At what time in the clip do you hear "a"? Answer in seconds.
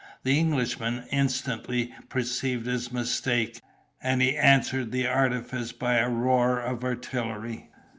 5.97-6.09